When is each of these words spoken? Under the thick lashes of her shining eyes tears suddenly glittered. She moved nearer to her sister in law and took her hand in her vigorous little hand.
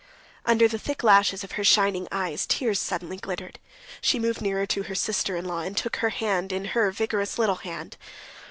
Under 0.47 0.67
the 0.67 0.79
thick 0.79 1.03
lashes 1.03 1.43
of 1.43 1.51
her 1.51 1.63
shining 1.63 2.07
eyes 2.11 2.47
tears 2.47 2.79
suddenly 2.79 3.17
glittered. 3.17 3.59
She 4.01 4.17
moved 4.17 4.41
nearer 4.41 4.65
to 4.65 4.81
her 4.81 4.95
sister 4.95 5.35
in 5.35 5.45
law 5.45 5.59
and 5.59 5.77
took 5.77 5.97
her 5.97 6.09
hand 6.09 6.51
in 6.51 6.65
her 6.73 6.89
vigorous 6.89 7.37
little 7.37 7.57
hand. 7.57 7.97